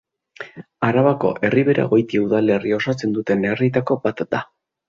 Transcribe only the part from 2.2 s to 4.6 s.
udalerria osatzen duten herrietako bat da.